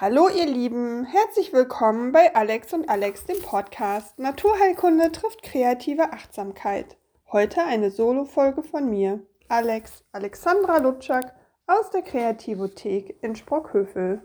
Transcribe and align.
Hallo 0.00 0.28
ihr 0.28 0.46
Lieben, 0.46 1.06
herzlich 1.06 1.52
willkommen 1.52 2.12
bei 2.12 2.32
Alex 2.36 2.72
und 2.72 2.88
Alex, 2.88 3.24
dem 3.24 3.42
Podcast 3.42 4.16
Naturheilkunde 4.16 5.10
trifft 5.10 5.42
kreative 5.42 6.12
Achtsamkeit. 6.12 6.96
Heute 7.32 7.64
eine 7.64 7.90
Solo-Folge 7.90 8.62
von 8.62 8.88
mir, 8.88 9.18
Alex 9.48 10.04
Alexandra 10.12 10.78
Lutschak 10.78 11.34
aus 11.66 11.90
der 11.90 12.02
Kreativothek 12.02 13.20
in 13.24 13.34
Sprockhövel. 13.34 14.22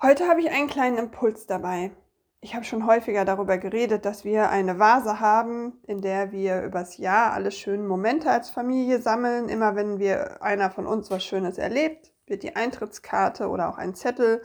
Heute 0.00 0.28
habe 0.28 0.42
ich 0.42 0.50
einen 0.52 0.68
kleinen 0.68 0.98
Impuls 0.98 1.48
dabei. 1.48 1.90
Ich 2.42 2.54
habe 2.54 2.64
schon 2.64 2.86
häufiger 2.86 3.24
darüber 3.24 3.58
geredet, 3.58 4.04
dass 4.04 4.24
wir 4.24 4.50
eine 4.50 4.78
Vase 4.78 5.18
haben, 5.18 5.80
in 5.88 6.00
der 6.00 6.30
wir 6.30 6.62
übers 6.62 6.96
Jahr 6.96 7.32
alle 7.32 7.50
schönen 7.50 7.88
Momente 7.88 8.30
als 8.30 8.50
Familie 8.50 9.02
sammeln. 9.02 9.48
Immer 9.48 9.74
wenn 9.74 9.98
wir 9.98 10.44
einer 10.44 10.70
von 10.70 10.86
uns 10.86 11.10
was 11.10 11.24
Schönes 11.24 11.58
erlebt, 11.58 12.13
wird 12.26 12.42
die 12.42 12.56
Eintrittskarte 12.56 13.48
oder 13.48 13.68
auch 13.68 13.78
ein 13.78 13.94
Zettel 13.94 14.42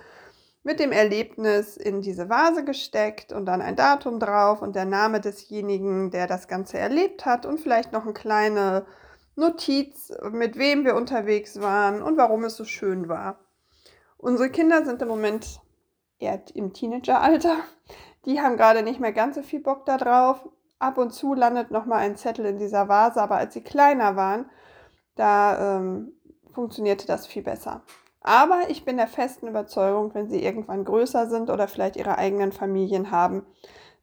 mit 0.63 0.79
dem 0.79 0.91
Erlebnis 0.91 1.77
in 1.77 2.01
diese 2.01 2.29
Vase 2.29 2.65
gesteckt 2.65 3.31
und 3.31 3.45
dann 3.45 3.61
ein 3.61 3.75
Datum 3.75 4.19
drauf 4.19 4.61
und 4.61 4.75
der 4.75 4.85
Name 4.85 5.21
desjenigen, 5.21 6.11
der 6.11 6.27
das 6.27 6.47
Ganze 6.47 6.77
erlebt 6.77 7.25
hat 7.25 7.45
und 7.45 7.59
vielleicht 7.59 7.93
noch 7.93 8.03
eine 8.03 8.13
kleine 8.13 8.85
Notiz, 9.35 10.11
mit 10.31 10.57
wem 10.57 10.83
wir 10.83 10.95
unterwegs 10.95 11.61
waren 11.61 12.01
und 12.01 12.17
warum 12.17 12.43
es 12.43 12.57
so 12.57 12.65
schön 12.65 13.07
war. 13.07 13.39
Unsere 14.17 14.49
Kinder 14.49 14.83
sind 14.83 15.01
im 15.01 15.07
Moment 15.07 15.61
eher 16.19 16.41
im 16.53 16.73
Teenageralter. 16.73 17.55
Die 18.25 18.41
haben 18.41 18.57
gerade 18.57 18.83
nicht 18.83 18.99
mehr 18.99 19.13
ganz 19.13 19.35
so 19.35 19.41
viel 19.41 19.61
Bock 19.61 19.85
darauf. 19.85 20.47
Ab 20.77 20.97
und 20.97 21.11
zu 21.11 21.33
landet 21.33 21.71
noch 21.71 21.85
mal 21.85 21.97
ein 21.97 22.17
Zettel 22.17 22.45
in 22.45 22.57
dieser 22.57 22.89
Vase, 22.89 23.21
aber 23.21 23.37
als 23.37 23.53
sie 23.53 23.61
kleiner 23.61 24.15
waren, 24.17 24.49
da 25.15 25.77
ähm, 25.77 26.13
funktionierte 26.53 27.07
das 27.07 27.27
viel 27.27 27.43
besser. 27.43 27.81
Aber 28.21 28.69
ich 28.69 28.85
bin 28.85 28.97
der 28.97 29.07
festen 29.07 29.47
Überzeugung, 29.47 30.13
wenn 30.13 30.29
sie 30.29 30.43
irgendwann 30.43 30.83
größer 30.83 31.29
sind 31.29 31.49
oder 31.49 31.67
vielleicht 31.67 31.95
ihre 31.95 32.17
eigenen 32.17 32.51
Familien 32.51 33.11
haben, 33.11 33.45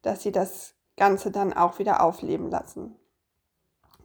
dass 0.03 0.23
sie 0.23 0.33
das 0.33 0.75
Ganze 0.97 1.31
dann 1.31 1.53
auch 1.53 1.79
wieder 1.79 2.03
aufleben 2.03 2.51
lassen. 2.51 2.97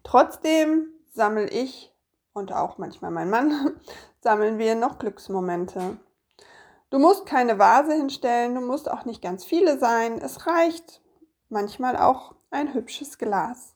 Trotzdem 0.03 0.87
sammle 1.11 1.49
ich 1.49 1.93
und 2.33 2.51
auch 2.51 2.77
manchmal 2.77 3.11
mein 3.11 3.29
Mann, 3.29 3.79
sammeln 4.21 4.57
wir 4.57 4.75
noch 4.75 4.99
Glücksmomente. 4.99 5.97
Du 6.89 6.99
musst 6.99 7.25
keine 7.25 7.57
Vase 7.57 7.93
hinstellen, 7.93 8.55
du 8.55 8.61
musst 8.61 8.91
auch 8.91 9.05
nicht 9.05 9.21
ganz 9.21 9.45
viele 9.45 9.79
sein. 9.79 10.19
Es 10.19 10.45
reicht 10.47 11.01
manchmal 11.47 11.95
auch 11.95 12.35
ein 12.49 12.73
hübsches 12.73 13.17
Glas, 13.17 13.75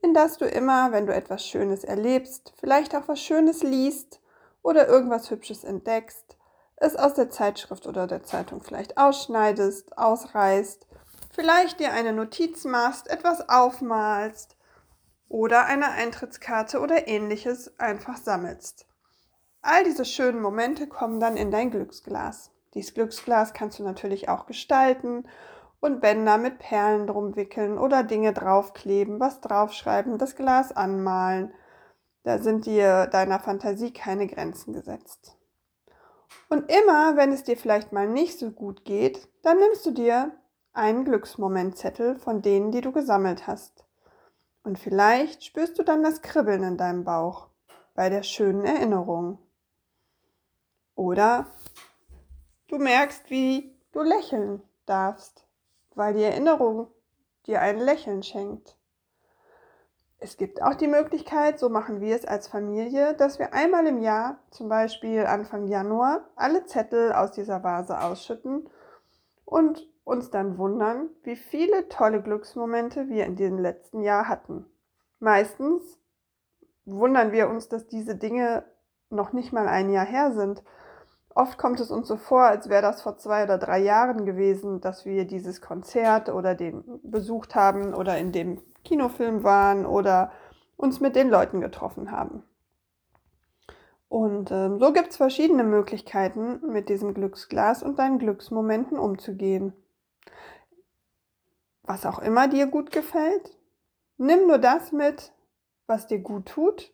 in 0.00 0.14
das 0.14 0.38
du 0.38 0.46
immer, 0.46 0.92
wenn 0.92 1.06
du 1.06 1.14
etwas 1.14 1.44
Schönes 1.44 1.84
erlebst, 1.84 2.52
vielleicht 2.60 2.94
auch 2.94 3.08
was 3.08 3.20
Schönes 3.20 3.62
liest 3.62 4.20
oder 4.62 4.88
irgendwas 4.88 5.30
Hübsches 5.30 5.64
entdeckst, 5.64 6.36
es 6.76 6.94
aus 6.94 7.14
der 7.14 7.30
Zeitschrift 7.30 7.86
oder 7.86 8.06
der 8.06 8.22
Zeitung 8.22 8.62
vielleicht 8.62 8.96
ausschneidest, 8.96 9.98
ausreißt, 9.98 10.86
vielleicht 11.30 11.80
dir 11.80 11.92
eine 11.92 12.12
Notiz 12.12 12.64
machst, 12.64 13.08
etwas 13.08 13.48
aufmalst 13.48 14.56
oder 15.28 15.66
eine 15.66 15.90
Eintrittskarte 15.90 16.80
oder 16.80 17.08
ähnliches 17.08 17.78
einfach 17.80 18.16
sammelst. 18.16 18.86
All 19.60 19.82
diese 19.82 20.04
schönen 20.04 20.40
Momente 20.40 20.86
kommen 20.86 21.18
dann 21.18 21.36
in 21.36 21.50
dein 21.50 21.70
Glücksglas. 21.70 22.52
Dieses 22.74 22.94
Glücksglas 22.94 23.52
kannst 23.52 23.78
du 23.80 23.82
natürlich 23.82 24.28
auch 24.28 24.46
gestalten 24.46 25.24
und 25.80 26.00
Bänder 26.00 26.38
mit 26.38 26.58
Perlen 26.58 27.06
drum 27.06 27.36
wickeln 27.36 27.78
oder 27.78 28.02
Dinge 28.02 28.32
draufkleben, 28.32 29.20
was 29.20 29.40
draufschreiben, 29.40 30.18
das 30.18 30.36
Glas 30.36 30.72
anmalen. 30.72 31.52
Da 32.24 32.38
sind 32.38 32.66
dir 32.66 33.06
deiner 33.06 33.38
Fantasie 33.38 33.92
keine 33.92 34.26
Grenzen 34.26 34.72
gesetzt. 34.72 35.36
Und 36.48 36.70
immer, 36.70 37.16
wenn 37.16 37.32
es 37.32 37.44
dir 37.44 37.56
vielleicht 37.56 37.92
mal 37.92 38.08
nicht 38.08 38.38
so 38.38 38.50
gut 38.50 38.84
geht, 38.84 39.28
dann 39.42 39.58
nimmst 39.58 39.86
du 39.86 39.92
dir 39.92 40.32
einen 40.72 41.04
Glücksmomentzettel 41.04 42.18
von 42.18 42.42
denen, 42.42 42.70
die 42.70 42.80
du 42.80 42.92
gesammelt 42.92 43.46
hast. 43.46 43.84
Und 44.62 44.78
vielleicht 44.78 45.44
spürst 45.44 45.78
du 45.78 45.82
dann 45.82 46.02
das 46.02 46.22
Kribbeln 46.22 46.62
in 46.62 46.76
deinem 46.76 47.04
Bauch 47.04 47.48
bei 47.94 48.10
der 48.10 48.22
schönen 48.22 48.64
Erinnerung. 48.64 49.38
Oder 50.94 51.46
du 52.68 52.78
merkst, 52.78 53.30
wie 53.30 53.74
du 53.92 54.02
lächeln 54.02 54.62
darfst, 54.84 55.47
weil 55.98 56.14
die 56.14 56.22
Erinnerung 56.22 56.86
dir 57.46 57.60
ein 57.60 57.78
Lächeln 57.78 58.22
schenkt. 58.22 58.76
Es 60.20 60.36
gibt 60.36 60.62
auch 60.62 60.74
die 60.74 60.88
Möglichkeit, 60.88 61.58
so 61.58 61.68
machen 61.68 62.00
wir 62.00 62.16
es 62.16 62.24
als 62.24 62.48
Familie, 62.48 63.14
dass 63.14 63.38
wir 63.38 63.52
einmal 63.52 63.86
im 63.86 64.00
Jahr, 64.00 64.38
zum 64.50 64.68
Beispiel 64.68 65.26
Anfang 65.26 65.66
Januar, 65.66 66.28
alle 66.34 66.64
Zettel 66.66 67.12
aus 67.12 67.32
dieser 67.32 67.62
Vase 67.62 68.00
ausschütten 68.00 68.68
und 69.44 69.86
uns 70.04 70.30
dann 70.30 70.58
wundern, 70.58 71.10
wie 71.22 71.36
viele 71.36 71.88
tolle 71.88 72.22
Glücksmomente 72.22 73.08
wir 73.08 73.26
in 73.26 73.36
diesem 73.36 73.58
letzten 73.58 74.00
Jahr 74.02 74.26
hatten. 74.26 74.66
Meistens 75.20 75.98
wundern 76.84 77.32
wir 77.32 77.48
uns, 77.48 77.68
dass 77.68 77.86
diese 77.86 78.16
Dinge 78.16 78.64
noch 79.10 79.32
nicht 79.32 79.52
mal 79.52 79.68
ein 79.68 79.90
Jahr 79.90 80.06
her 80.06 80.32
sind 80.32 80.62
Oft 81.38 81.56
kommt 81.56 81.78
es 81.78 81.92
uns 81.92 82.08
so 82.08 82.16
vor, 82.16 82.42
als 82.42 82.68
wäre 82.68 82.82
das 82.82 83.00
vor 83.00 83.16
zwei 83.16 83.44
oder 83.44 83.58
drei 83.58 83.78
Jahren 83.78 84.26
gewesen, 84.26 84.80
dass 84.80 85.04
wir 85.04 85.24
dieses 85.24 85.60
Konzert 85.60 86.30
oder 86.30 86.56
den 86.56 86.82
besucht 87.04 87.54
haben 87.54 87.94
oder 87.94 88.18
in 88.18 88.32
dem 88.32 88.60
Kinofilm 88.82 89.44
waren 89.44 89.86
oder 89.86 90.32
uns 90.76 90.98
mit 90.98 91.14
den 91.14 91.30
Leuten 91.30 91.60
getroffen 91.60 92.10
haben. 92.10 92.42
Und 94.08 94.50
ähm, 94.50 94.80
so 94.80 94.92
gibt 94.92 95.10
es 95.10 95.16
verschiedene 95.16 95.62
Möglichkeiten, 95.62 96.58
mit 96.72 96.88
diesem 96.88 97.14
Glücksglas 97.14 97.84
und 97.84 98.00
deinen 98.00 98.18
Glücksmomenten 98.18 98.98
umzugehen. 98.98 99.74
Was 101.84 102.04
auch 102.04 102.18
immer 102.18 102.48
dir 102.48 102.66
gut 102.66 102.90
gefällt, 102.90 103.56
nimm 104.16 104.48
nur 104.48 104.58
das 104.58 104.90
mit, 104.90 105.32
was 105.86 106.08
dir 106.08 106.18
gut 106.18 106.46
tut. 106.46 106.92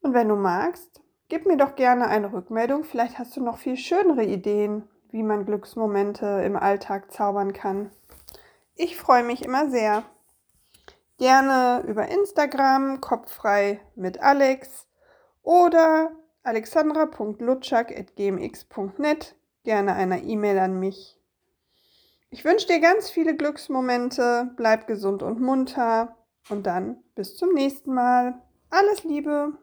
Und 0.00 0.14
wenn 0.14 0.28
du 0.28 0.36
magst, 0.36 1.01
Gib 1.32 1.46
mir 1.46 1.56
doch 1.56 1.74
gerne 1.76 2.08
eine 2.08 2.30
Rückmeldung. 2.30 2.84
Vielleicht 2.84 3.18
hast 3.18 3.34
du 3.38 3.42
noch 3.42 3.56
viel 3.56 3.78
schönere 3.78 4.22
Ideen, 4.22 4.86
wie 5.12 5.22
man 5.22 5.46
Glücksmomente 5.46 6.26
im 6.44 6.56
Alltag 6.56 7.10
zaubern 7.10 7.54
kann. 7.54 7.90
Ich 8.74 8.98
freue 8.98 9.24
mich 9.24 9.42
immer 9.42 9.70
sehr. 9.70 10.02
Gerne 11.16 11.84
über 11.88 12.08
Instagram, 12.08 13.00
kopffrei 13.00 13.80
mit 13.94 14.20
Alex 14.20 14.86
oder 15.42 16.10
alexandra.lutschak.gmx.net. 16.42 19.34
Gerne 19.64 19.94
eine 19.94 20.22
E-Mail 20.24 20.58
an 20.58 20.78
mich. 20.78 21.18
Ich 22.28 22.44
wünsche 22.44 22.66
dir 22.66 22.80
ganz 22.80 23.08
viele 23.08 23.34
Glücksmomente, 23.34 24.50
bleib 24.56 24.86
gesund 24.86 25.22
und 25.22 25.40
munter 25.40 26.14
und 26.50 26.66
dann 26.66 27.02
bis 27.14 27.38
zum 27.38 27.54
nächsten 27.54 27.94
Mal. 27.94 28.34
Alles 28.68 29.04
Liebe! 29.04 29.61